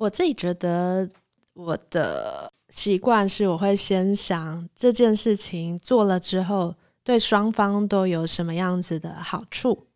[0.00, 1.06] 我自己觉得
[1.52, 9.86] 我的习惯是，我会先想这件事情做了之后，对双方都有什么样子的好处。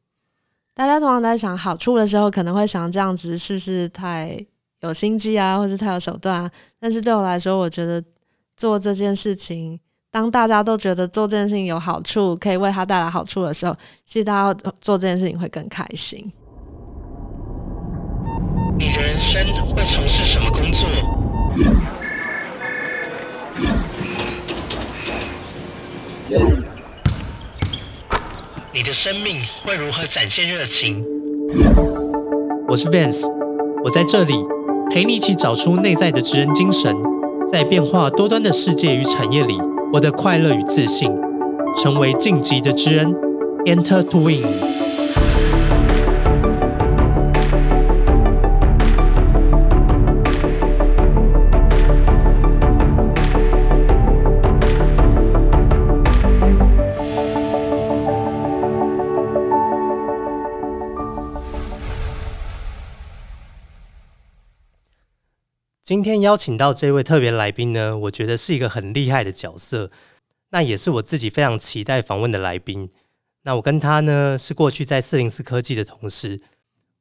[0.74, 4.44] 大家通常在想好处的时候，可能会想这样子是不是太
[4.80, 6.50] 有心机啊，或是太有手段啊？
[6.78, 8.04] 但是对我来说，我觉得
[8.58, 9.80] 做这件事情，
[10.10, 13.74] 当大家都觉得做这件事情有好处，可以为他带来好处的时候，
[14.04, 16.30] 其实大家做这件事情会更开心。
[18.76, 20.88] 你的人生会从事什么工作？
[28.72, 31.04] 你的生命会如何展现热情？
[32.66, 33.30] 我是 Vance，
[33.84, 34.34] 我在这里
[34.90, 36.96] 陪你一起找出内在的职人精神，
[37.50, 39.56] 在变化多端的世界与产业里，
[39.92, 41.12] 我的快乐与自信，
[41.76, 43.14] 成为晋级的职人
[43.66, 44.83] ，Enter to Win。
[65.84, 69.90] 今天邀请到这位特别来宾呢，我觉得是一个很厉害的角色，
[70.48, 72.88] 那也是我自己非常期待访问的来宾。
[73.42, 76.40] 那我跟他呢是过去在四零四科技的同事，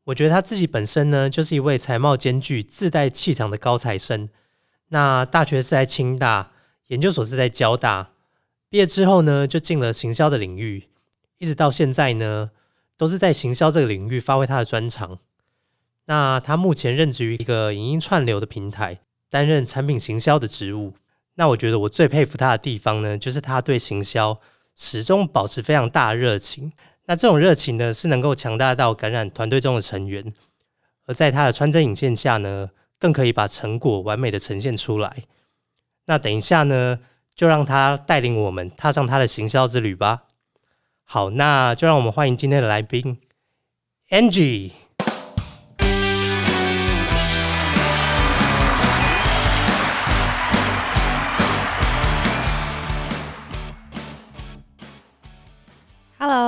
[0.03, 4.27] 我觉得他自己本身呢就是一位才貌兼具、自带气场的高材生。
[4.89, 6.51] 那大学是在清大，
[6.87, 8.09] 研究所是在交大，
[8.67, 10.89] 毕业之后呢就进了行销的领域，
[11.37, 12.51] 一直到现在呢
[12.97, 15.19] 都是在行销这个领域发挥他的专长。
[16.05, 20.93] 那他目前任职于一个影音串流的平台，担任产品行销的职务。
[21.35, 24.39] 那我觉得我最佩服他的地方呢，就是他对行销
[24.75, 26.71] 始终保持非常大的热情。
[27.05, 30.33] 那这种热情呢，是能够强大到感染团队中的成员，
[31.05, 35.23] 而在他的穿针引线下呢，更可以把成果完美的呈现出来。
[36.05, 36.99] 那等一下呢，
[37.33, 40.23] 就让他带领我们踏上他的行销之旅吧。
[41.05, 43.19] 好，那就让我们欢迎今天的来宾
[44.09, 44.82] ，Angie。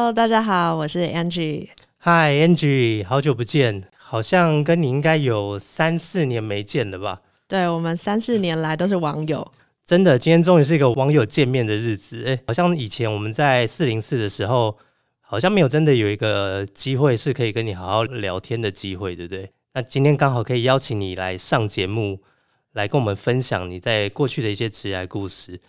[0.05, 1.67] Hello，大家好，我是 Angie。
[2.03, 7.23] Hi，Angie，好久不见，好像跟你应该有三四年没见了吧？
[7.47, 9.51] 对，我们三四年来都是网友。
[9.83, 12.23] 真的，今天终于是一个网友见面的日子。
[12.27, 14.77] 哎，好像以前我们在四零四的时候，
[15.21, 19.49] 好像没有真的有一个机会是可以跟你好好聊天的机会，对不对？
[19.73, 22.21] 那今天刚好可以邀请你来上节目，
[22.73, 25.59] 来跟我们分享你在过去的一些职业故事。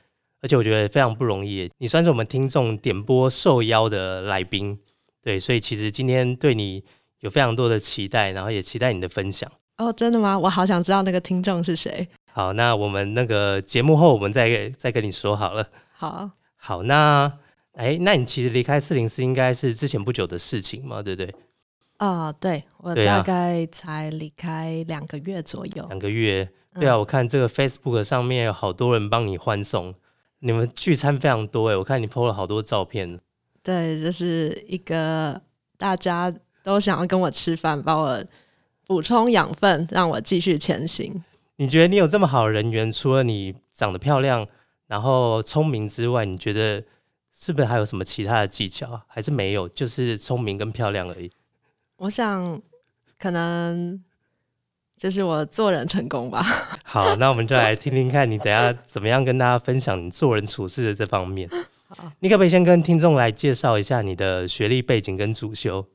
[0.42, 4.78] 而且我觉得非常不容易，你算是我们听众点播受邀的来宾，
[5.22, 6.84] 对，所以其实今天对你
[7.20, 9.50] 有非常多的期待，然后也期待你的分享。
[9.78, 10.38] 哦，真的吗？
[10.38, 12.06] 我好想知道那个听众是谁。
[12.32, 15.68] 好，那我们那个节目后，我们再再跟你说好了。
[15.92, 17.32] 好，好，那
[17.72, 21.34] 哎，那你其实离开四零四应该是之前不久的事情嘛，对不对？
[21.96, 25.86] 啊，对，我大概才离开两个月左右。
[25.88, 29.94] 两个月，对啊，我看这个 Facebook 上面有好多人帮你欢送。
[30.46, 33.18] 你们聚餐非常多哎，我看你 PO 了好多照片。
[33.64, 35.42] 对，就是一个
[35.76, 38.24] 大家都想要跟我吃饭，帮我
[38.86, 41.20] 补充养分，让我继续前行。
[41.56, 44.46] 你觉得你有这么好的人缘，除了你长得漂亮，
[44.86, 46.84] 然后聪明之外，你觉得
[47.34, 49.02] 是不是还有什么其他的技巧？
[49.08, 51.28] 还是没有，就是聪明跟漂亮而已？
[51.96, 52.62] 我想，
[53.18, 54.00] 可能。
[54.98, 56.42] 就是我做人成功吧。
[56.84, 61.48] 好，那我们就来听听看你等下怎么样跟大家分享你做人处事的这方面。
[61.88, 65.86] 好，你可不可以先跟听众来介绍一下你的学历背景跟主修？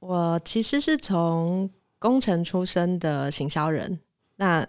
[0.00, 3.98] 我其实是从工程出身的行销人。
[4.36, 4.66] 那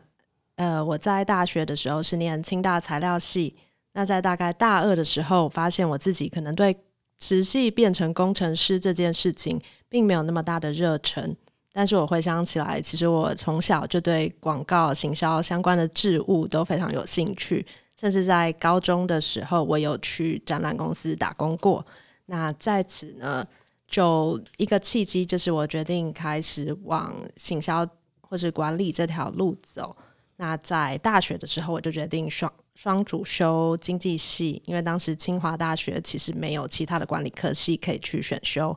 [0.55, 3.55] 呃，我在大学的时候是念清大材料系。
[3.93, 6.75] 那在大概大二的时候，发现我自己可能对
[7.19, 11.35] 实际变成工程师这件事情，并没有那么大的热忱。
[11.77, 17.65] 但是我回想起来，其实我从小就对广告行销相关的事物都非常有兴趣，
[17.99, 21.85] 甚至在高中的时候，我有去展览公司打工过。
[22.27, 23.45] 那在此呢，
[23.89, 27.85] 就一个契机，就是我决定开始往行销
[28.21, 29.93] 或是管理这条路走。
[30.37, 38.73] 那在大学的时候，我就决定双双主修经济系，因为当时清华大学其实没有其他的管理科系可以去选修。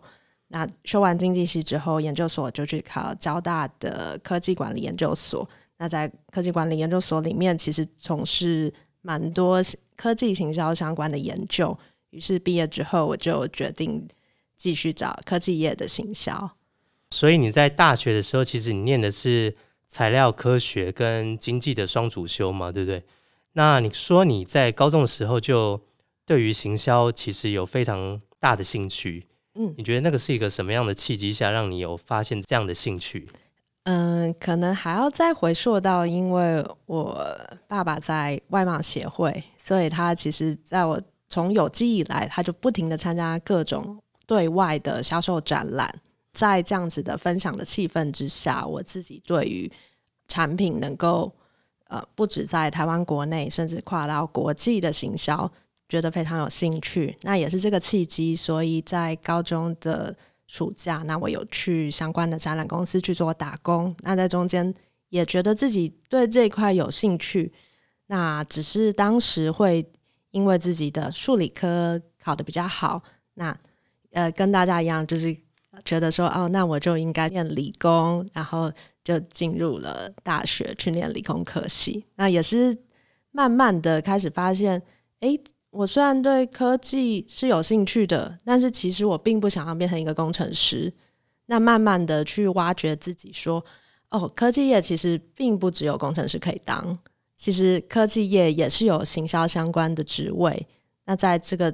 [0.48, 5.48] 那修完经济系之后，研究所就去考交大的科技管理研究所。
[5.76, 8.72] 那在科技管理研究所里面，其实从事
[9.02, 9.60] 蛮多
[9.94, 11.76] 科技行销相关的研究。
[12.10, 14.08] 于是毕业之后，我就决定
[14.56, 16.50] 继续找科技业的行销。
[17.10, 19.54] 所以你在大学的时候，其实你念的是
[19.86, 23.04] 材料科学跟经济的双主修嘛，对不对？
[23.52, 25.80] 那你说你在高中的时候就
[26.24, 33.28] 对于行销其实有非常大的兴趣，嗯你觉得那个是一个什么样的契机下让你有发现这样的兴趣？
[33.84, 37.24] 嗯，可能还要再回溯到，因为我
[37.66, 45.92] 爸爸在外贸协会，所以他其实在我从有记忆以来，他就不停的参加各种对外的销售展览。
[46.34, 49.68] 在这样子的分享的气氛之下，我自己对于
[50.28, 51.34] 产品能够
[51.88, 55.50] 呃不止在台湾国内，甚至跨到国际的行销，
[55.88, 57.16] 觉得非常有兴趣。
[57.22, 60.14] 那也是这个契机，所以在高中的
[60.46, 63.94] 暑假，那我有去相关的展览公司去做打工。
[64.00, 64.72] 那在中间
[65.08, 67.52] 也觉得自己对这一块有兴趣，
[68.06, 69.86] 那只是当时会
[70.30, 73.02] 因为自己的数理科考得比较好，
[73.34, 73.56] 那
[74.12, 75.36] 呃跟大家一样，就是
[75.84, 78.70] 觉得说哦，那我就应该念理工，然后
[79.02, 82.04] 就进入了大学去念理工科系。
[82.16, 82.76] 那也是
[83.30, 84.82] 慢慢的开始发现，
[85.20, 85.38] 诶，
[85.70, 90.92] 我虽然对科技是有兴趣的，但是其实我并不想要变成一个工程师。
[91.50, 93.64] 那慢慢的去挖掘自己，说
[94.10, 96.98] 哦，科技业其实并不只有工程师可以当，
[97.36, 100.66] 其实科技业也是有行销相关的职位。
[101.06, 101.72] 那在这个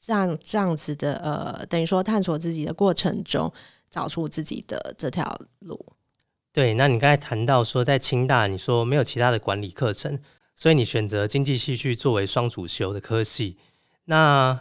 [0.00, 3.52] 这样这样子的呃，等于说探索自己的过程中，
[3.90, 5.84] 找出自己的这条路。
[6.52, 10.16] 对，那你刚才谈到说在清大，你说没有其他的管理课程，
[10.56, 13.58] 所以你选择经济系去作为双主修的科系。
[14.06, 14.58] 那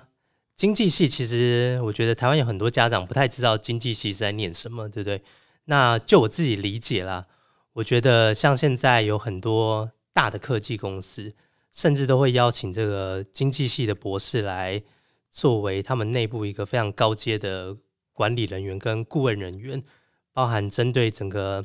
[0.56, 5.24] 经济系其实我觉得台湾有很多家长不太知道经济系是在念什么，对不对？
[5.66, 7.26] 那就我自己理解啦，
[7.74, 11.34] 我觉得像现在有很多大的科技公司，
[11.72, 14.84] 甚至都会邀请这个经济系的博士来
[15.32, 17.76] 作为他们内部一个非常高阶的
[18.14, 19.84] 管理人员跟顾问人员，
[20.32, 21.64] 包含针对整个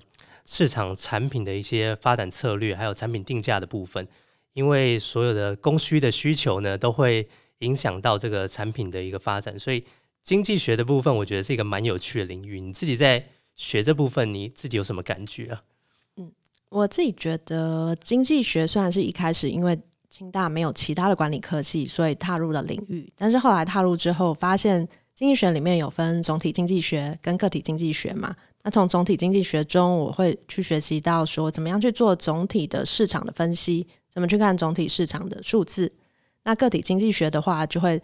[0.53, 4.05] 市场产品的一些发展策略，还有产品定价的部分。
[4.53, 7.29] 因为所有的供需的需求呢，都会
[7.61, 9.85] 影响到这个产品的一个发展，所以
[10.25, 12.61] 经济学的部分，我觉得是一个蛮有趣的领域。
[12.61, 13.25] 你自己在
[13.55, 15.63] 学这部分，你自己有什么感觉啊？
[16.17, 16.33] 嗯
[16.69, 28.35] 我自己觉得经济学虽然是一开始因为清大没有其他的管理科系，所以踏入了领域，但是后来踏入之后，发现经济学里面有分总体经济学跟个体经济学嘛。
[28.63, 35.91] 那从总体经济学中，我会去学习到说怎么样去做总体的市场的分析，怎么去看总体市场的数字。
[36.43, 38.03] 那个体经济学的话，就会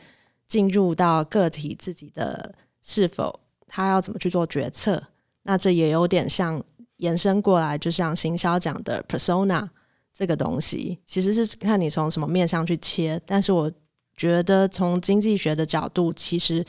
[0.49, 5.03] 进入到个体自己的是否他要怎么去做决策。
[5.43, 6.62] 那这也有点像
[6.97, 9.69] 延伸过来，就像行销讲的 persona
[10.12, 13.20] 这个东西，其实是看你从什么面向去切。
[13.26, 13.70] 但是我
[14.17, 16.64] 觉得从经济学的角度，其实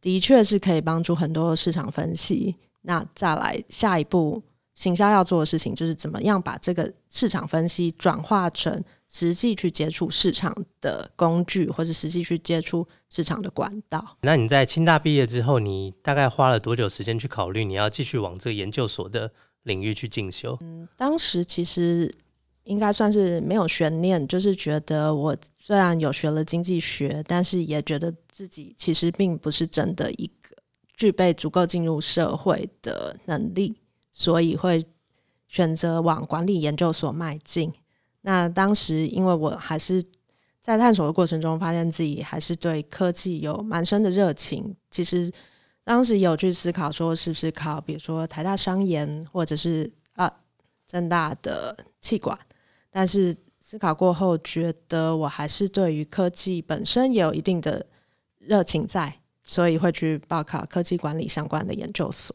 [0.00, 2.54] 的确是可以帮助很多市场分析。
[2.84, 4.42] 那再来下一步，
[4.72, 14.16] 行销要做的事情就是怎么样把这个市场分析转化成实际去接触市场的工具，或者实际去接触市场的管道。
[14.22, 19.30] 那你在清大毕业之后，你大概花了多久时间去考虑你要继续往这个研究所的
[19.62, 20.58] 领域去进修？
[20.60, 22.12] 嗯当时其实
[22.64, 30.43] 应该算是没有悬念，就是觉得我虽然有学了经济学，但是也觉得自己其实并不是真的一个
[30.96, 33.76] 具备足够进入社会的能力，
[34.12, 34.84] 所以会
[35.48, 37.72] 选择往管理研究所迈进。
[38.22, 40.02] 那当时因为我还是
[40.60, 44.74] 在探索的过程中，发现自己还是对科技有蛮深的热情。
[44.90, 45.30] 其实
[45.84, 50.32] 当时有去思考说，是不是考，比如说台大商研，或者是啊
[50.86, 52.38] 正大的气管。
[52.90, 57.84] 但是思考过后，觉得我还是对于科技本身也有一定的
[58.38, 62.34] 热情在，所以会去报考科技管理相关的研究所。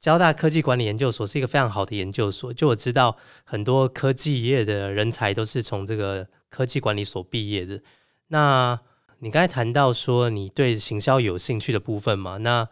[0.00, 7.80] 交大科技管理研究所是一个非常好的研究所，就我知道很多科技业的人才都是从这个科技管理所毕业的。
[8.28, 8.78] 那
[9.18, 12.36] 你刚才谈到说你对行销有兴趣的部分嘛？
[12.38, 12.68] 那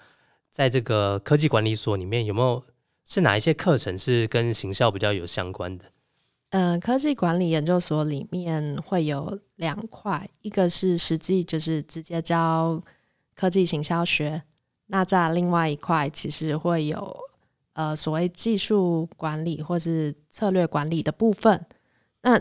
[0.51, 2.63] 在这个科技管理所里面，有没有
[3.07, 5.87] 是哪一些课程是跟行销比较有相关的？
[6.51, 12.79] 嗯、科技管理研究所里面会有两块，一个是实际就是直接教
[13.43, 14.41] 科技行销学，
[14.87, 17.17] 那在另外一块其实会有
[17.73, 21.61] 呃所谓技术管理或是策略管理的部分。
[22.23, 22.41] 那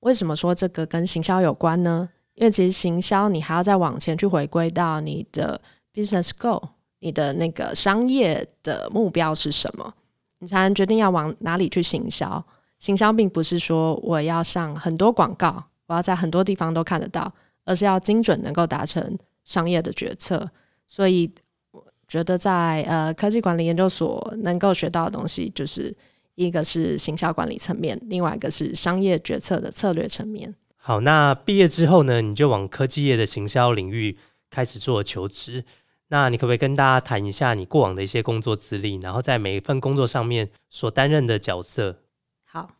[0.00, 2.08] 为什么说这个跟行销有关呢？
[2.34, 5.60] 因为其实行销你还要再往前去回归到你的
[5.94, 9.94] business goal，你的那个商业的目标是什么，
[10.40, 12.44] 你才能决定要往哪里去行销。
[12.80, 17.32] 行销并不是说我要上很多广告，我要在很多地方都看得到，
[17.64, 20.50] 而是要精准能够达成商业的决策。
[20.86, 21.30] 所以
[21.70, 25.96] 我觉得在呃科技管理研究所能够学到的东西，就是
[26.34, 30.54] 一一个是行销管理层面，另外一个是商业决策的策略层面。
[30.76, 34.18] 好，那毕业之后呢，你就往科技业的行销领域
[34.50, 35.64] 开始做求职。
[36.08, 42.00] 那你可不可以跟大家谈一下你过往的一些工作资历，然后在每一份工作上面所担任的角色？
[42.44, 42.72] 好，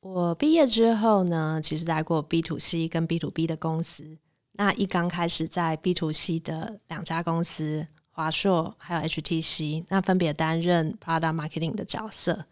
[0.00, 4.18] 我毕业之后呢，其实待过 B to C 跟 B to B 的公司。
[4.52, 12.44] 那一刚开始在 B to C 的两家公司，华硕还有 HTC，那分别担任 Product Marketing 的角色。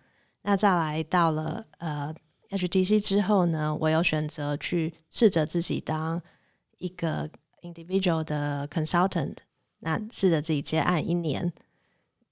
[0.42, 2.14] 那再来到了呃
[2.48, 6.20] HTC 之后呢，我有选择去试着自己当
[6.78, 7.28] 一个
[7.62, 9.36] individual 的 consultant。
[9.80, 11.52] 那试着自己接案一年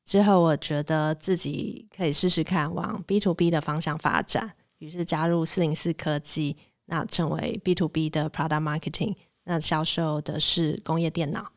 [0.05, 6.57] 之后，我觉得自己可以试试看往 B to B 的方向发展，于是加入四零四科技，
[6.87, 9.15] 那成为 B to B 的 Product Marketing，
[9.49, 11.51] 那销售的是工业电脑。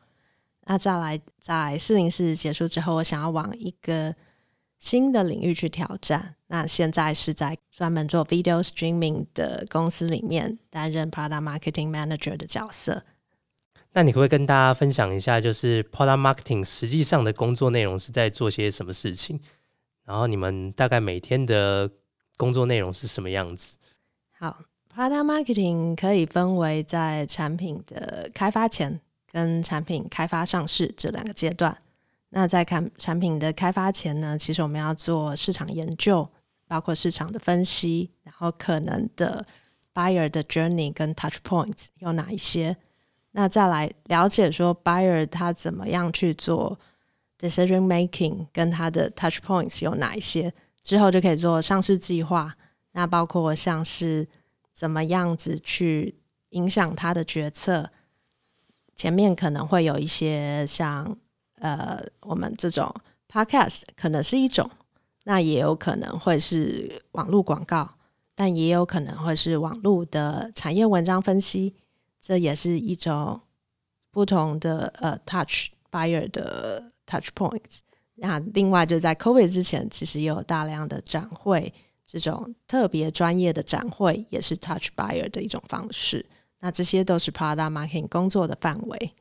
[0.64, 4.14] 那再来在四零四结束之后，我想要往一个
[4.78, 6.34] 新的领域去挑战。
[6.46, 13.04] 那现在是在专门做 Video Streaming 的公司里面担任 Product Marketing Manager 的角色。
[13.92, 19.38] 那你可不可以跟大家分享一下，就是 product marketing 实际上的工作内容是在做些什么事情？
[20.04, 21.90] 然后你们大概每天的
[22.38, 23.76] 工作内容是什么样子？
[24.38, 24.60] 好
[24.94, 31.76] ，product marketing 可以分为在产品的开发前跟产品开发上市这两个阶段。
[32.30, 36.26] 那在看产品的开发前呢，其实我们要做市场研究，
[36.66, 39.44] 包括市场的分析，然后可能的
[39.92, 42.76] buyer 的 journey 跟 touch points 有哪一些？
[43.32, 46.78] 那再来了解说，buyer 他怎么样去做
[47.38, 52.54] decision making，跟他的 touch points 有哪一些，之后就可以做上市计划。
[52.92, 54.26] 那包括像是
[54.72, 56.14] 怎么样子去
[56.50, 57.90] 影响他的决策。
[58.94, 61.16] 前面可能会有一些像
[61.56, 62.92] 呃，我们这种
[63.28, 64.70] podcast 可能是一种，
[65.24, 67.94] 那也有可能会是网络广告，
[68.34, 71.74] 但也有可能会是网络的产业文章分析。
[72.20, 73.40] 这也是一种
[74.12, 77.78] 不同的呃 touch buyer 的 touch points。
[78.14, 81.72] 那另外就在 COVID 之前，其实也有大量的展会，
[82.12, 86.26] 这种特别专业的展会也是 touch buyer 的一种方式。
[86.60, 89.12] 那这些都是 product marketing 工作的范围。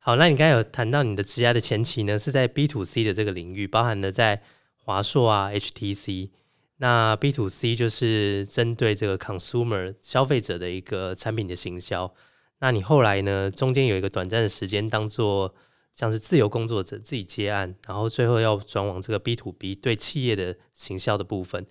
[0.00, 4.42] 好，那你刚才有谈到你的职业的前期呢，是在 B to C 的这个领域，包含了在
[4.74, 6.30] 华硕啊、HTC。
[6.78, 12.12] 那 B to C 就是针对这个 consumer 消费者的一个产品的行销。
[12.58, 13.50] 那你后来呢？
[13.50, 15.54] 中间有一个短暂的时间，当做
[15.94, 21.66] 像是自由工作者自己接案，然后最后要转往这个 B to B 对企业的行销的部分。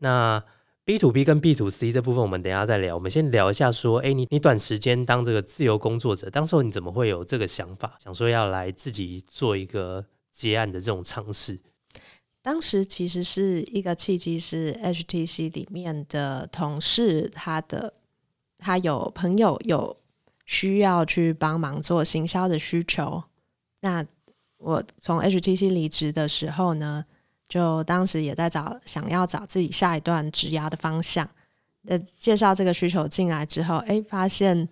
[0.00, 0.44] 那
[0.84, 2.94] B to B 跟 B to C 这部分，我们等下再聊。
[2.94, 11.58] 我们先聊一下，说，哎，你你短时间当这个自由工作者，当时候你怎么会有这个想法，想说要来自己做一个接案的这种尝试？
[12.42, 17.94] 当时其实是一个契机，是 HTC 里面的同事，他的
[18.58, 19.96] 他有朋友有。
[20.46, 23.22] 需要去帮忙做行销的需求，
[23.82, 24.04] 那
[24.56, 27.04] 我从 HTC 离职的时候呢，
[27.50, 31.28] 就当时也在找想要找自己下一段职涯的方向。
[31.86, 34.68] 呃，介绍这个需求进来之后，哎，发现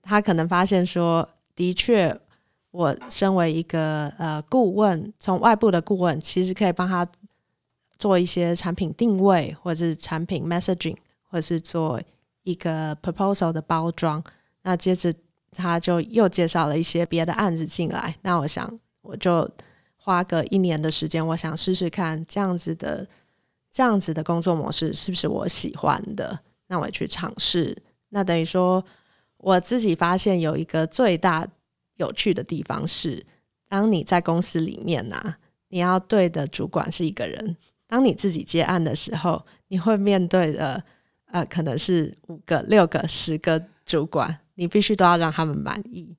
[0.00, 2.14] 他可能发现说，的确，
[2.70, 7.06] 我身为一个呃顾问，从外部的顾问，其实可以帮他
[7.98, 12.00] 做一些产品定位，或者是产品 messaging，或者是做
[12.44, 14.22] 一个 proposal 的包装。
[14.62, 15.12] 那接着
[15.52, 19.50] 他就又介绍了一些别的案子进来，那我想我就
[20.02, 23.06] 花个一年的时间，我想试试看这样子的
[23.70, 27.76] 这样子的工作模式是不是我喜欢的，那我去尝试。
[28.08, 28.84] 那等于说
[29.36, 31.46] 我自己发现有一个最大
[31.96, 33.24] 有趣的地方是，
[33.68, 35.36] 当你在公司里面呢，
[35.68, 37.54] 你要对的主管是一个人；
[37.86, 40.82] 当你自己接案的时候，你会面对的
[41.26, 44.40] 呃，可能是五个、六个、十个主管。
[44.54, 46.14] 你必须都要让他们满意。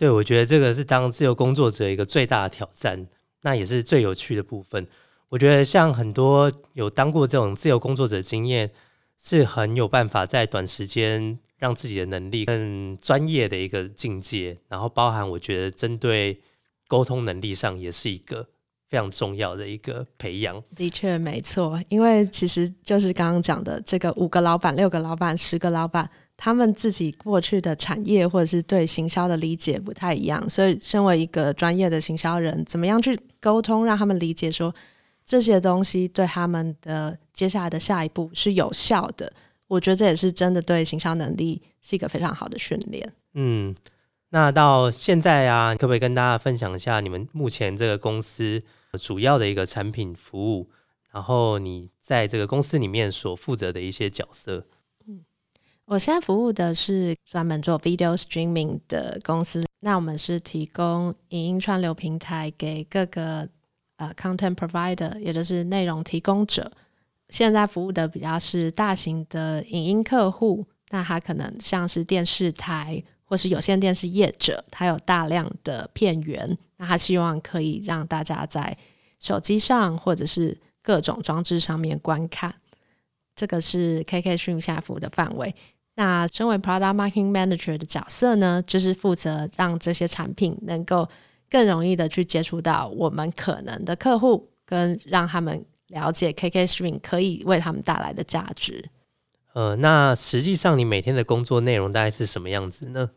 [0.00, 3.06] 对，我觉得这个是当自由工作者一个最大的挑战，
[3.42, 4.86] 那也是最有趣的部分。
[5.28, 8.70] 我觉得像很多有当过这种自由工作者经验，
[9.18, 14.56] 是很有办法在短时间让自己的能力更专业的一个境界。
[14.68, 16.40] 然后包含我觉得针对
[16.88, 18.48] 沟通能力上，也是一个
[18.88, 20.64] 非常重要的一个培养。
[20.74, 26.10] 的确没错，因为其实就是刚刚讲的这个五个老板、六个老板、十个老板。
[26.42, 34.74] 他们自己过去的产业或者是对行销的理解不太一样，所以身为一个专业的行销人，怎么样去沟通，让他们理解说
[35.26, 39.30] 这些东西对他们的接下来的下一步是有效的？
[39.68, 43.12] 我觉得这也是真的对行销能力是一个非常好的训练。
[43.34, 43.74] 嗯，
[44.30, 48.62] 那到现在啊，可不可以跟大家分享一下你们目前这个公司
[48.98, 50.70] 主要的一个产品服务？
[51.12, 54.64] 然后你在这个公司里面所负责的一些角色。
[55.90, 63.48] 我现在服务的是专门做 video streaming 的公司，那我们是提供影音串流平台给各个
[63.96, 66.70] 呃 content provider，也就是内容提供者。
[67.30, 78.78] 现在服务的比较是大型的影音客户，那他可能像是电视台或是有线电视业者，他有大量的片源，那他希望可以让大家在
[79.18, 82.54] 手机上或者是各种装置上面观看。
[83.34, 85.52] 这个是 KK Stream 下服务的范围。
[85.94, 91.08] 那身为 Product Marketing Manager 的角色呢，就是负责让这些产品能够
[91.50, 98.88] 更容易的去接触到我们可能的客户，跟让他们了解 KK Stream 可以为他们带来的价值。
[99.52, 103.10] 呃，那实际上你每天的工作内容大概是什么样子呢？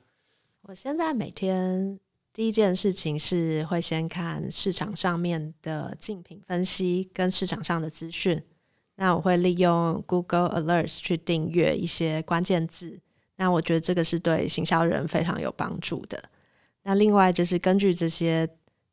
[0.64, 2.00] 我现在每天
[2.34, 8.42] 第一件事情是会先看市场上面的竞品分析跟市场上的资讯。
[9.04, 12.98] 那我会利用 Google Alerts 去订阅一些关键字，
[13.36, 16.24] 那我觉得这个是对行销人非常有帮助的。
[16.84, 18.48] 那另外就是根据这些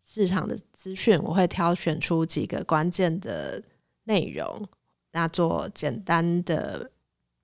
[0.04, 3.62] 市场的资讯，我会挑选出几个关键的
[4.02, 4.66] 内容，
[5.12, 6.90] 那做简单的、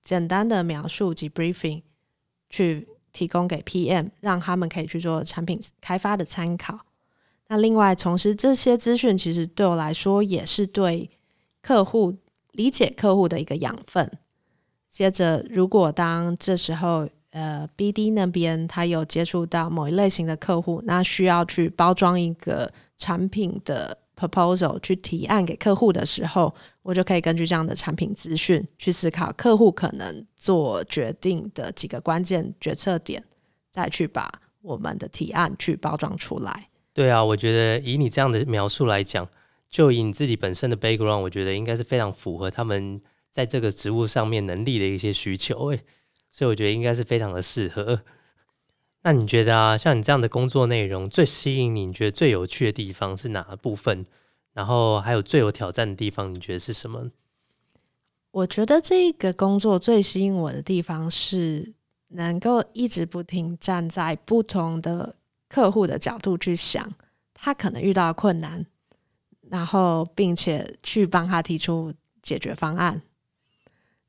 [0.03, 1.83] 简单的描述及 briefing，
[2.49, 6.77] 去提供给 PM，让他们可以去做产品开发的参考。
[7.47, 11.09] 那另外，同时这些资讯其实对我来说也是对
[11.61, 12.17] 客户。
[12.57, 14.11] 理解客户的一个养分。
[14.89, 33.23] 接着，如果当这时候，呃，BD 那边他有接触到某一类型的客户，那需要去包装一个产品的 proposal 去提案给客户的时候，我就可以根据这样的产品资讯去思考客户可能做决定的几个关键决策点，
[33.69, 34.31] 再去把
[34.63, 36.69] 我们的提案去包装出来。
[36.91, 39.29] 对啊，我觉得以你这样的描述来讲。
[39.69, 45.81] 就以你自己本身的 background，我觉得应该是非常符合他们在这个职务上面能力的一些需求，诶，
[46.31, 48.01] 所以我觉得应该是非常的适合。
[49.03, 54.05] 那你觉得啊，像你这样的工作内容最吸引你，你觉得最有趣的地方是哪部分？
[54.53, 57.11] 然后还有最有挑战的地方，你觉得是什么？
[58.31, 61.73] 我觉得这个工作最吸引我的地方是
[62.09, 65.15] 能够一直不停站在不同的
[65.47, 66.91] 客户的角度去想，
[67.33, 68.65] 他可能遇到困难。
[69.49, 73.01] 然后，并且去帮他提出解决方案。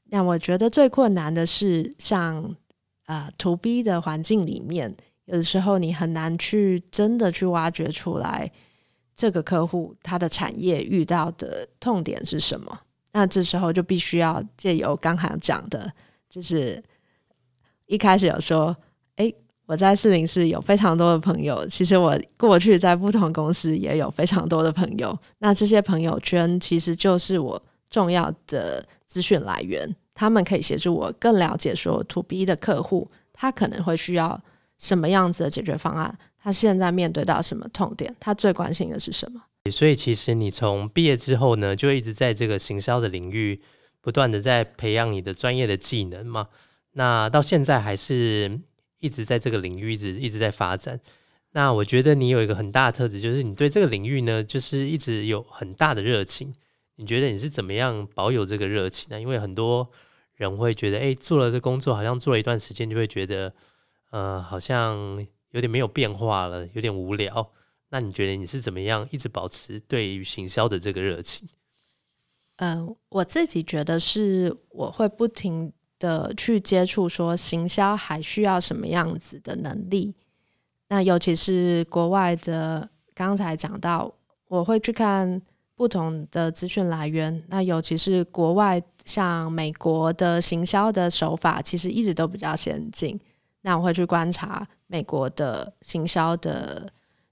[0.04, 2.56] 那我觉得最困难的是，像
[3.04, 4.96] 啊，to B 的环境里面，
[5.26, 8.50] 有的时候你很难去真的去挖掘出来
[9.14, 12.80] 这个客户他的产业遇到的痛点是什么。
[13.12, 15.92] 那这时候就必须要借由刚刚讲的，
[16.28, 16.82] 就是
[17.86, 18.76] 一开始有说，
[19.16, 19.32] 哎。
[19.68, 25.16] 我在四零四有非常多的朋友，其实我过去在不同公司也有非常多的朋友。
[25.40, 34.40] 那这些朋友圈其实就是我重要的资讯来源，他们可以协助我更了解说 To B 的客户他可能会需要
[34.78, 39.42] 什么样子的解决方案，他现在面对到什么痛点，他最关心的是什么。
[39.70, 43.60] 所以其实你从毕业之后呢，就一直在这个行销的领域
[44.00, 46.46] 不断的在培养你的专业的技能嘛。
[46.92, 48.60] 那到现在还是。
[49.00, 51.00] 一直在这个领域，一直一直在发展。
[51.52, 56.52] 那我觉得你有一个很大的特质，就是你对这个领域呢，就是一直有很大的热情。
[56.96, 59.20] 你觉得你是怎么样保有这个热情呢？
[59.20, 59.88] 因为很多
[60.34, 63.54] 人会觉得，哎，做了这工作，好像做了一段时间，就会觉得，
[64.10, 67.52] 呃，好像有点没有变化了，有点无聊。
[67.90, 71.48] 那你觉得你是怎么样一直保持对于行销的这个热情？
[72.56, 75.72] 嗯，我自己觉得是，我会不停。
[75.98, 80.14] 的去接触，说行销还需要什么样子的能力？
[80.88, 84.12] 那尤其是国外的，刚才讲到，
[84.48, 85.40] 我会去看
[85.74, 87.42] 不同的资讯来源。
[87.48, 93.18] 那尤其是国外，像美国的行销的手法，其实一直都比较先进。
[93.60, 96.90] 那我会去观察美国的行销的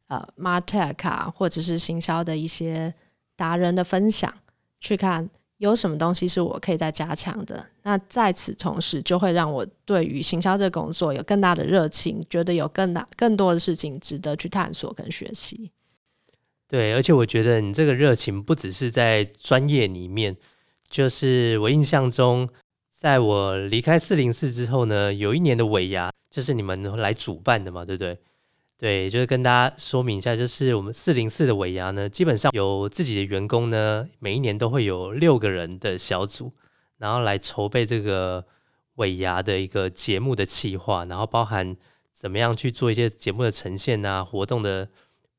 [0.08, 2.92] 呃 martech 啊，或者是行销的一些
[3.36, 4.32] 达人的分享，
[4.80, 5.30] 去看。
[5.58, 7.66] 有什么东西是我可以再加强的？
[7.82, 15.70] 那在此同时，就会让我对于行销这个工作有更大的热情，觉得有更大、更多的事情值得去探索跟学习。
[16.68, 20.36] 对，而且我觉得你这个热情不只是在专业里面，
[20.90, 22.48] 就是我印象中，
[22.90, 28.18] 在我离开四零四之后呢，有一年的尾牙，就是你们来主办的嘛，对不对？
[28.78, 36.52] 对，就是跟大家说明一下，就是我们四零四的尾牙呢，基本上有自己的员工呢，每一年都会有六个人的小组，
[36.98, 38.44] 然后来筹备这个
[38.96, 41.74] 尾牙的一个节目的企划，然后包含
[42.12, 44.90] 怎么样去做一些节目的呈现啊，活动的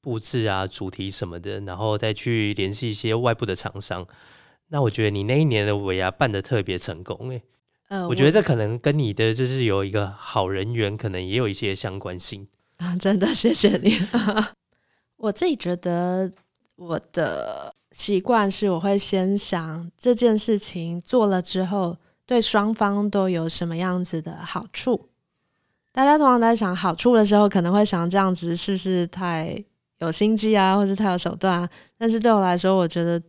[0.02, 4.08] 布置啊，主题什么的，然后再去联系一些外部的厂商。
[4.69, 7.43] 那我觉得你那一年的尾牙办的特别成功诶，
[7.89, 12.47] 呃，我觉得这可能跟你的就是有一个好人缘，可能也有一些相关性。
[12.77, 13.97] 啊， 真的 谢谢你。
[15.17, 16.31] 我自己觉得
[16.75, 25.09] 我的习惯是，我会先想这件事情做了之后，对双方都有什么样子的好处。
[25.91, 29.63] 大家通常在想好处的时候，可能会想这样子是不是太
[29.97, 31.69] 有心机啊，或是太有手段啊？
[31.97, 33.19] 但是对我来说，我觉得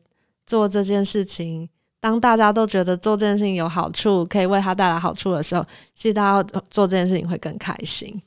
[0.46, 1.66] 做这件事情，
[1.98, 8.20] 当大家都觉得做这件事情有好处，可以为他带来好处的时候，其实大家做这件事情会更开心。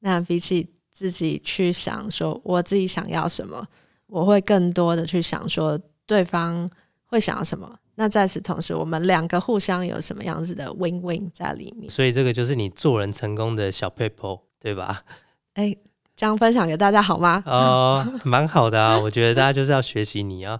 [0.00, 3.66] 那比起自己去想说我自己想要什么，
[4.06, 6.68] 我会更多的去想说对方
[7.06, 7.78] 会想要什么。
[7.96, 11.90] 那在此同时，我们两个互相有什么样子的 win win 在里面？
[11.90, 15.04] 所以这个就是你做人成功的小 paper，对吧？
[15.54, 15.76] 哎，
[16.16, 17.42] 这样分享给大家好吗？
[17.44, 20.58] 哦，蛮好的啊，我觉得大家就是要学习你啊，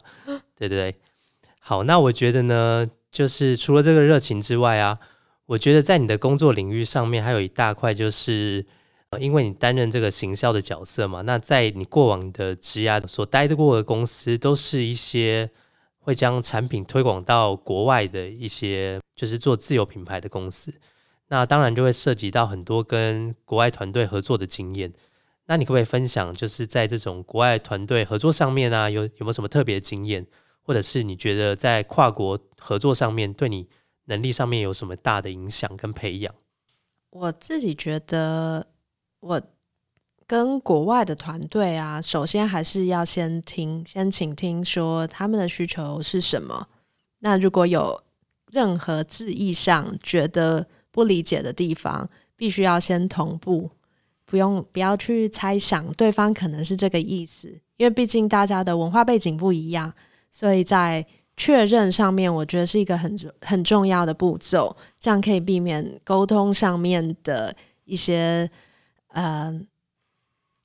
[0.54, 0.96] 对对对？
[1.60, 4.98] 好，那我觉得呢，就是除了这个热情之外啊，
[5.46, 8.66] 我觉得在你的工作领域上面还有一大块就是，
[9.18, 15.50] 因为你担任这个行销的角色嘛，那在你过往的职涯所待的过的公司都是一些。
[16.02, 20.72] 会将产品推广到国外的一些，就是做自有品牌的公司，
[21.28, 24.94] 那当然就会涉及到很多跟国外团队合作的经验。
[25.44, 30.26] 那你可不可以分享，就是在这种国外团队合作上面啊，有有没有什么特别的经验，
[30.62, 33.68] 或者是你觉得在跨国合作上面对你
[34.06, 36.34] 能力上面有什么大的影响跟培养？
[37.10, 38.66] 我自己觉得
[39.20, 39.40] 我。
[40.26, 46.68] 跟国外的团队啊，首先还是要先听，先请听说他们的需求是什么。
[47.18, 48.00] 那如果有
[48.52, 53.68] 任何字义上觉得不理解的地方，必须要先同步，
[54.24, 59.92] 不用不要去猜想对方可能是这个意思，因为毕竟大家的文化背景不一样，
[60.30, 61.04] 所以在
[61.36, 67.52] 确认上面，我觉得是一个很很重要的步骤，这样可以避免沟通上面的
[67.84, 68.48] 一些
[69.12, 69.60] 呃。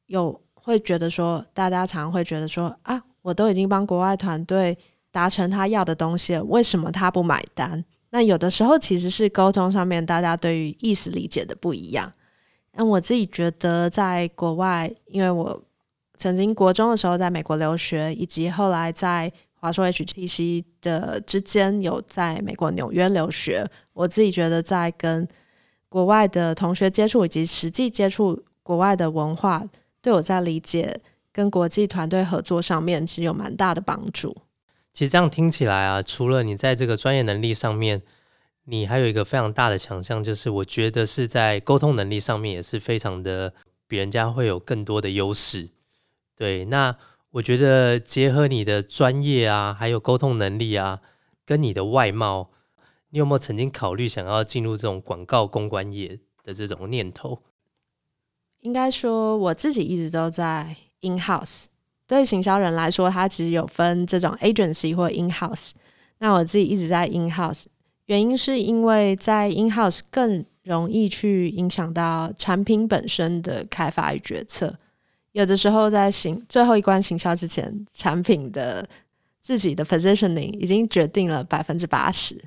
[0.07, 4.77] 有会觉得说，大家常会觉得说啊，我都已经帮国外团队
[5.11, 7.83] 达成他要的东西了，为什么他不买单？
[8.11, 12.13] 那有的时候其实是沟通上面大家对于意思理解的不一样。
[12.73, 15.59] 那我自己觉得，在国外，因为我
[16.17, 25.27] 曾经国中的时候在美国留学，以及后来在华硕 HTC 的之间有在美国纽约留学，我自己觉得在跟
[25.95, 29.63] 国外的同学接触以及实际接触国外的文化。
[30.01, 30.99] 对我在理解
[31.31, 34.35] 跟国际团队合作上面，其实有蛮大的帮助。
[34.93, 38.01] 其实这样听起来啊，除了你在这个专业能力上面，
[38.65, 43.53] 你还有一个非常大的强项，就是我觉得是在沟通能力上面也是非常的
[43.87, 45.69] 比人家会有更多的优势。
[46.35, 46.93] 对，那
[47.31, 50.99] 我觉得结合你的专业啊，还有沟通能力啊，
[51.45, 52.49] 跟你的外貌，
[53.19, 57.39] 有没有曾经考虑想要进入这种广告公关业的这种念头？
[58.61, 61.65] 应该说，我自己一直都在 in house。
[62.05, 65.71] 对行销人来说，他其实有分这种 agency 或 in house。
[66.17, 67.65] 那我自己一直在 in house，
[68.07, 74.77] 原因是因为在 in house 更容易去影响到产品本身的开发与决策。
[75.31, 78.87] 有的时候在行最后一关行销之前，产品的
[79.41, 82.41] 自己的 positioning 已经决定了百分之八十，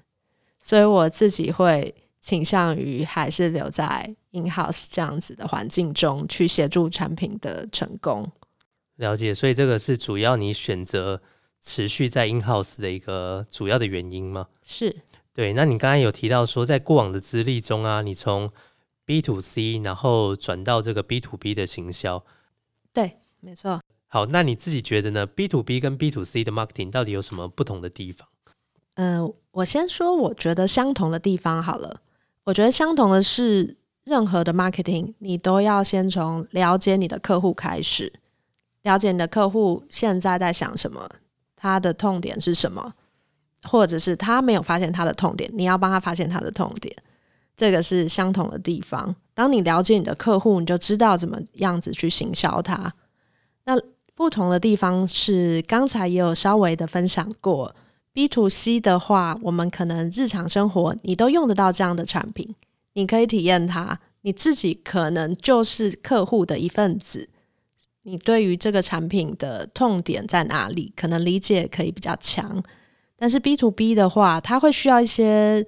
[0.58, 1.94] 所以我自己会。
[2.20, 8.30] 倾向于还是留在 in house 这样子的环境中去协助产品的成功。
[8.96, 11.22] 了解，所以这个是主要你选择
[11.62, 14.48] 持续在 in house 的一个主要的原因吗？
[14.62, 14.94] 是，
[15.32, 15.54] 对。
[15.54, 18.52] 那你刚才有提到说，在过往的资历中啊，你从
[19.06, 22.22] B to C 然后转到这个 B to B 的行销。
[22.92, 23.80] 对，没错。
[24.08, 28.28] 好，那你自己觉得呢？B to B 跟 B to C 的 marketing 到底有什么不同的地方？
[28.98, 32.00] 嗯，我先说我觉得相同的地方好了。
[32.42, 38.12] 我觉得相同的是，任何的 marketing 你都要先从了解你的客户开始，
[38.82, 41.08] 了解你的客户现在在想什么，
[41.54, 42.92] 他的痛点是什么，
[43.62, 46.92] 或者是他没有发现他的痛点，你要帮他发现他的痛点，
[47.56, 49.14] 这个是相同的地方。
[49.32, 52.92] 当你了解你的客户，你就知道怎么样子去行销他。
[53.64, 53.80] 那
[54.16, 57.72] 不同的地方是，刚才也有稍微的分享过。
[58.12, 62.54] B to C 的话，我们可能日常生活你都用得到这样的产品，
[62.94, 67.28] 你可以体验它，你自己可能就是客户的一份子。
[68.02, 72.60] 你对于这个产品的痛点在哪里，可能理解可以比较强。
[73.16, 75.64] 但是 B to B 的话，它会需要一些，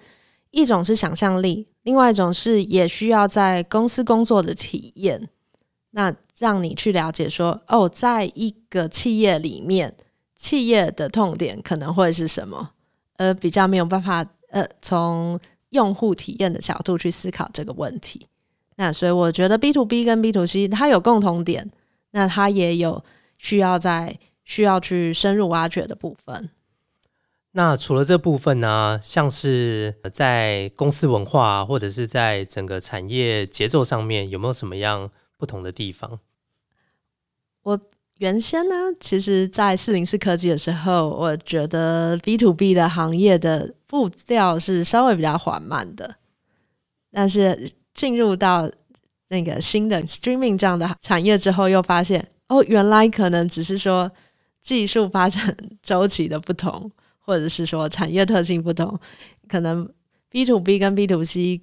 [0.50, 5.28] 一种是想象力，另外一种是也需要在公司工作的体验。
[5.90, 9.94] 那让你去了解说，哦，在一个企业里面。
[10.40, 12.70] 企业的痛点可能会是什么？
[13.18, 18.26] 而比较没有办法呃从用户体验的角度去思考这个问题。
[18.76, 21.70] 那所以我觉得 B to B 跟 B to C 它有共同点，
[22.12, 23.04] 那它也有
[23.36, 26.48] 需要在需要去深入挖掘的部分。
[27.52, 36.20] 那除了这部分呢，像是在公司文化或者是在整个产业节奏上面，有没有什么样不同的地方？
[37.62, 37.80] 我
[38.20, 46.16] 原先呢，其实，在四零四科技的时候，我觉得 B to B 的行业的步调是稍微比较缓慢的，
[47.10, 48.70] 但是进入到
[49.28, 54.10] 那个新的 streaming 这样的产业之后，又发现哦，原来可能只是说
[54.62, 56.90] 技术发展周期的不同。
[57.22, 58.98] 或者是说产业特性不同，
[59.46, 59.88] 可能
[60.30, 61.60] B to B 跟 B to C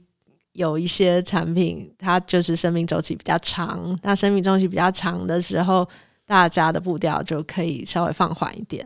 [0.54, 4.00] 有一些产品，它就是生命周期比较长。
[4.02, 5.86] 那生命周期比较长的时候，
[6.28, 8.86] 大家的步调就可以稍微放缓一点。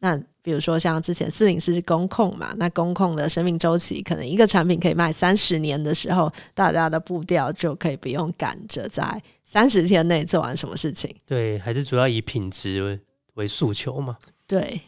[0.00, 11.14] 那比如说像之前四零四是公控嘛，那工控的生命周期可能一个产品可以卖三十年的时候，大家的步调就可以不用赶着在三十天内做完什么事情。
[11.24, 13.00] 对，还是主要以品质
[13.34, 14.16] 为诉求嘛。
[14.48, 14.80] 对。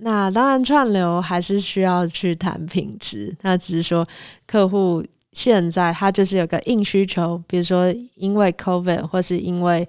[0.00, 3.36] 那当然，串流还是需要去谈品质。
[3.42, 4.06] 那只是说，
[4.46, 9.88] 客户现在他就是有个硬需求，比如说因为 COVID 或是因为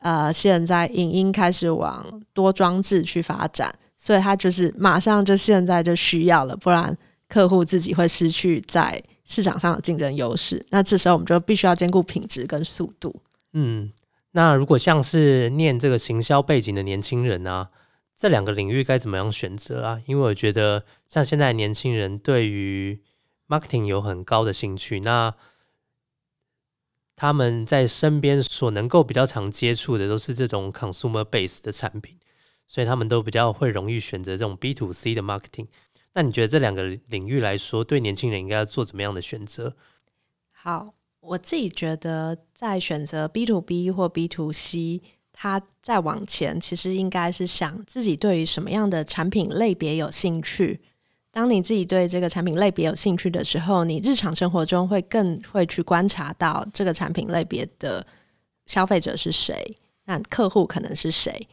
[0.00, 6.94] 呃现在影音开始往多装置去发展，所以他就是马上就现在就需要了，不然
[7.28, 10.62] 客户自己会失去在市场上的竞争优势。
[10.70, 13.14] 那这时候我们就必须要兼顾品质跟速度。
[13.54, 13.90] 嗯，
[14.32, 17.70] 那如果像是念这个行销背景的年轻人啊。
[18.22, 19.98] 这两个领域该怎么样选择啊？
[20.04, 23.00] 因为我觉得，像现在年轻人对于
[23.48, 25.34] marketing 有很高的兴趣，那
[27.20, 32.16] 他们在身边所能够比较常接触的都是这种 consumer base 的产品，
[32.66, 35.66] 所以他们都比较会容易选择这种 B to C 的 marketing。
[36.14, 39.76] 那你觉得这两个领域来说，对年轻人应该要做怎么样的选择？
[40.50, 45.02] 好，我自己觉得在选择 B to B 或 B to C。
[45.30, 50.80] 他再往前，其实应该是想自己对于什么样的产品类别有兴趣。
[51.32, 58.04] 当你自己对这个产品类别有兴趣的时候，你日常生活中会更会去观察到这个产品类别的
[58.66, 61.48] 消费者是谁，那客户可能是谁。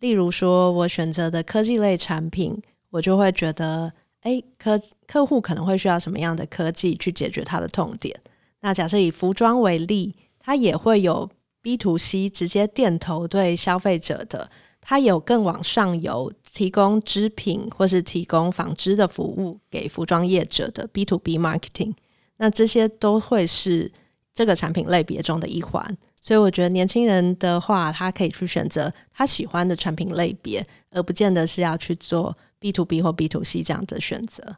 [0.00, 2.60] 例如说，我选择的科技类产品，
[2.90, 8.18] 我就会觉得，哎，客客户可能会需要什么样的科技去解决他的痛点。
[8.60, 11.30] 那假设以服装为例，它也会有。
[11.64, 14.50] B to C 直接电投对消费者的，
[14.82, 21.94] 它有更往上游提供织品或是提供纺织的服务给服装业者的 B to B marketing，
[22.36, 23.90] 那这些都会是
[24.32, 25.98] 这个产品类别中的一环。
[26.20, 34.56] 所以我觉得年轻人的话，他可以去选择他喜欢的产品类别，而不见得是要去做 B to B 或 B to C 这样的选择。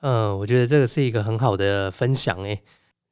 [0.00, 2.62] 嗯，我觉得这个是一个很好的分享诶。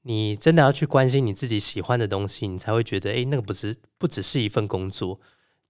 [0.05, 5.21] 你真的要去关心你自己喜欢的东西，你才会觉得，诶，那个不是不只是一份工作，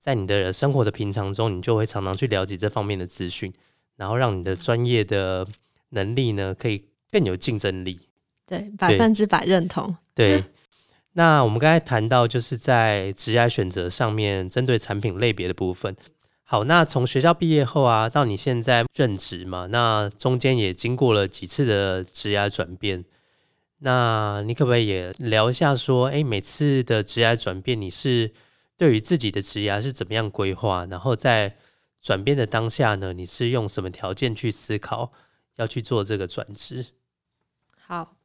[0.02, 3.52] 在你的生活的平常中，你就会常常去了解这方面的资讯，
[3.94, 5.46] 然后让你的专业的
[5.90, 8.00] 能力呢，可以更有竞争力。
[8.44, 9.96] 对，百分之百认同。
[10.12, 10.44] 对，
[11.12, 15.94] 那我们刚才谈到，就是在职业选择上面，针对产品类别的部分。
[16.42, 23.04] 好，那从学校毕业后啊，到你现在任职嘛，那中间也经过了几次的职业转变。
[23.78, 28.32] 那你可不可以也聊一下，说，哎，每次的职业转变，你是
[28.76, 30.86] 对于自己的职涯是怎么样规划？
[30.86, 31.56] 然后在
[32.00, 35.12] 转变的当下呢，你是用什么条件去思考
[35.56, 36.86] 要去做这个转职？
[37.78, 38.16] 好，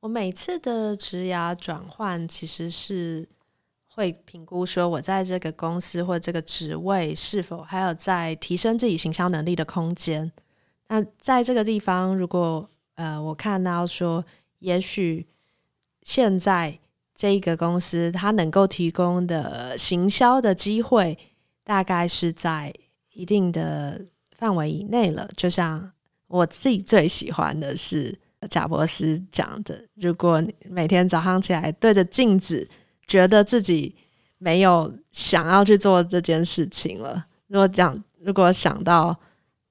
[0.00, 3.28] 我每次的职涯转换，其实是
[3.86, 10.30] 会评估说，我在这个公司或这个职位是否还有在提升自己行销能力的空间。
[10.88, 14.24] 那在这个地方，如果呃，我看到说，
[14.58, 15.26] 也许
[16.02, 16.78] 现在
[17.20, 21.18] 这一个公司它能够提供的行销的机会，
[21.62, 22.72] 大概是在
[23.12, 24.00] 一定的
[24.38, 25.28] 范围以内了。
[25.36, 25.92] 就像
[26.28, 32.66] 我自己最喜欢的是贾伯斯讲的：，如果每天早上起来对着镜子，
[33.06, 33.94] 觉得自己
[34.38, 39.14] 没有想要去做这件事情了，如果讲，如果想到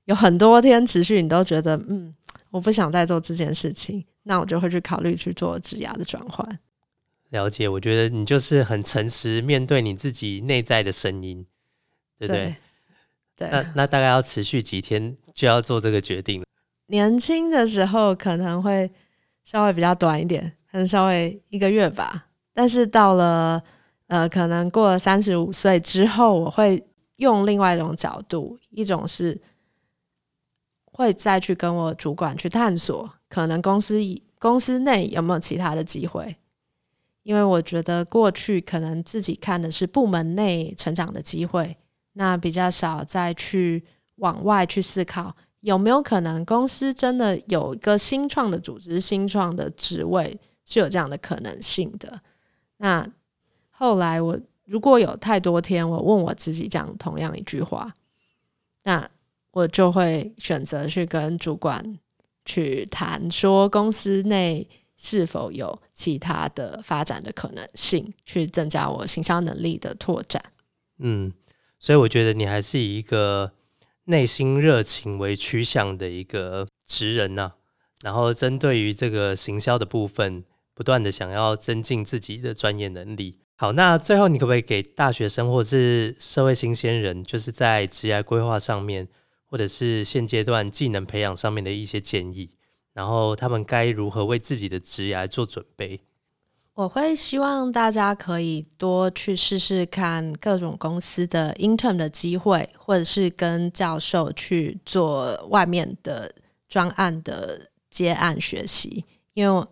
[0.05, 2.13] 有很多天持续，你都觉得嗯。
[2.51, 6.59] 我不想再做这件事情，那我就会去考虑去做职涯的转换。
[7.29, 11.45] 了解，我觉得你就是很诚实面对你自己内在的声音，
[12.17, 12.55] 对不对？
[13.35, 13.49] 对。
[13.49, 16.43] 那那大概要持续几天就要做这个决定？
[16.87, 18.89] 年轻的时候可能会
[19.43, 22.27] 稍微比较短一点，可能稍微一个月吧。
[22.53, 23.61] 但是到了
[24.07, 26.83] 呃，可能过了三十五岁之后，我会
[27.17, 29.39] 用另外一种角度，一种是。
[30.91, 33.97] 会再去跟我主管去探索，可能公司
[34.37, 36.35] 公司内有没有其他的机会。
[37.29, 41.77] 因为我觉得过去可能自己看的是部门内成长的机会，
[42.13, 52.19] 那比较少再去往外去思考有没有可能公司真的有一个新创的组织、新创的职位是有这样的可能性的。
[52.77, 53.07] 那
[53.69, 57.93] 后来我如果有太多天，我问我自己讲同样一句话，
[58.85, 59.07] 那
[59.51, 61.99] 我就会选择去跟主管
[62.43, 64.67] 去谈，说公司内。
[65.01, 70.43] 是否有其他的发展的可能性，去增加我行销能力的拓展？
[70.99, 71.31] 嗯，
[71.79, 73.53] 所以我觉得你还是以一个
[74.05, 77.53] 内心热情为趋向的一个职人呐。
[78.01, 83.39] 然后针对于这个行销的部分，不断的想要增进自己的专业能力。
[83.55, 89.07] 好，那最后你可不可以给大学生或是社会新鲜人，就是在职业规划上面，
[89.45, 92.51] 或者是现阶段技能培养上面的一些建议？
[92.99, 96.01] 然后他们该如何为自己的职业做准备？
[96.73, 106.29] 我会希望大家可以多去试试看各种公司的 intern 的机会，或者是跟教授去做外面的
[106.67, 109.05] 专案的接案学习。
[109.33, 109.65] 因为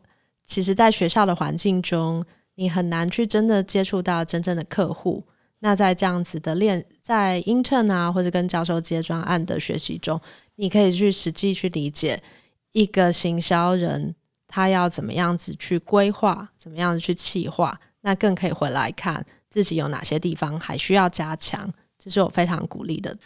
[0.45, 2.23] 其实，在学校的环境中，
[2.55, 5.21] 你很难去真的接触到真正的客户。
[5.59, 10.17] 那在这样子的练，在 intern 啊，或者跟教授接专案的学习中，
[10.55, 12.23] 你可以去实际去理解。
[12.71, 14.15] 一个行销人，
[14.47, 23.17] 他要怎么样子去规划，怎么样子去企划，那更可以回来看自己有哪些地方还需要加强，这是我非常鼓励的。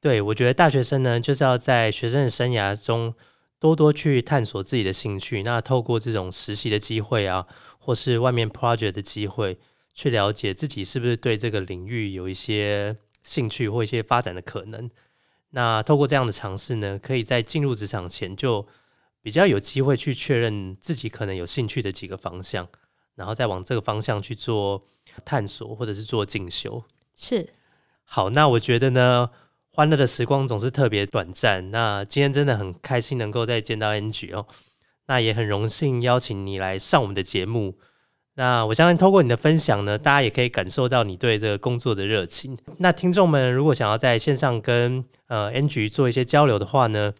[0.00, 3.12] 对，我觉得大学生呢，就是要在学生的生涯中
[3.58, 7.46] 多多去探索自己的兴趣，那透过这种实习的机会啊，
[7.78, 9.58] 或是外面 project 的机会，
[9.94, 14.88] 去了解自己是不是对这个领域有一些兴趣或一些发展的可能。
[15.50, 18.66] 那透过这样的尝试呢，可以在进入职场前就。
[19.20, 22.66] 比较有机会去确认自己可能有兴趣的几个方向，
[23.16, 24.80] 然后再往这个方向去做
[25.24, 26.82] 探索，或者是做进修。
[27.14, 27.52] 是，
[28.04, 29.28] 好，那我觉得呢，
[29.70, 31.70] 欢乐的时光总是特别短暂。
[31.72, 34.46] 那今天真的很开心能够再见到 Angie 哦，
[35.08, 37.76] 那也很荣幸邀请你来上我们的节目。
[38.38, 42.56] 那我相信通过你的分享呢，大家也可以感受到你对这个工作的热情。
[42.78, 47.12] 那听众们如果想要在线上跟呃 Angie 做一些交流的话呢，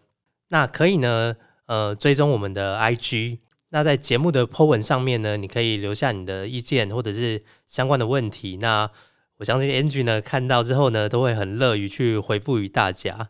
[0.47, 1.35] 那可以呢。
[1.69, 3.37] 呃，追踪我们的 IG，
[3.69, 8.57] 那在节目的 po 文上面呢，你可以留下你的意见或者是相关的问题。
[8.57, 8.89] 那
[9.37, 13.29] 我相信 Angie 呢看到之后呢，都会很乐于去回复于大家。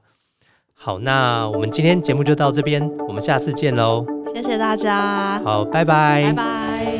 [0.73, 4.05] 好，那我们今天节目就到这边，我们下次见喽！
[4.33, 6.98] 谢谢大家，好，拜拜，拜拜。